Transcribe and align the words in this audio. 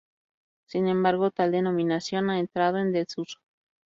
Sin 0.65 0.87
embargo, 0.87 1.29
tal 1.29 1.51
denominación 1.51 2.31
ha 2.31 2.39
entrado 2.39 2.79
en 2.79 2.91
desuso. 2.91 3.37